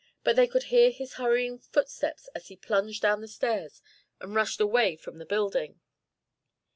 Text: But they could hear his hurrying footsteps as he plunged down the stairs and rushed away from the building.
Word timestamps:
But 0.23 0.35
they 0.35 0.47
could 0.47 0.63
hear 0.73 0.89
his 0.89 1.13
hurrying 1.21 1.59
footsteps 1.59 2.27
as 2.33 2.47
he 2.47 2.55
plunged 2.55 3.03
down 3.03 3.21
the 3.21 3.27
stairs 3.27 3.83
and 4.19 4.33
rushed 4.33 4.59
away 4.59 4.95
from 4.95 5.19
the 5.19 5.27
building. 5.27 5.79